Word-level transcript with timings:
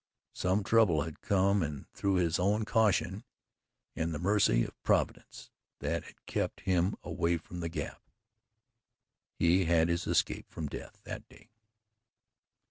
Some 0.33 0.63
trouble 0.63 1.03
had 1.03 1.21
come 1.21 1.61
and 1.61 1.87
through 1.93 2.15
his 2.15 2.39
own 2.39 2.65
caution, 2.65 3.23
and 3.95 4.11
the 4.11 4.17
mercy 4.17 4.63
of 4.63 4.81
Providence 4.81 5.51
that 5.77 6.05
had 6.05 6.25
kept 6.25 6.61
him 6.61 6.95
away 7.03 7.37
from 7.37 7.59
the 7.59 7.69
Gap, 7.69 8.01
he 9.35 9.65
had 9.65 9.77
had 9.77 9.89
his 9.89 10.07
escape 10.07 10.47
from 10.49 10.65
death 10.65 10.99
that 11.03 11.27
day. 11.29 11.51